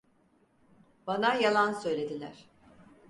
[1.07, 2.49] Bana yalan söylediler.